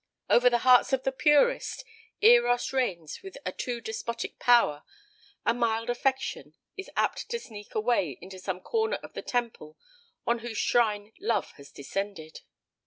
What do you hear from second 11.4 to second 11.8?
has